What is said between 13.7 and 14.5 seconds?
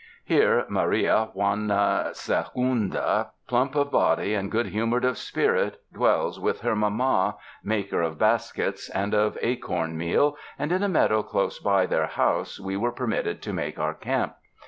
our camp.